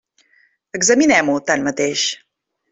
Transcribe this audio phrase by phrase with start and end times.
[0.79, 2.09] Examinem-ho, tanmateix.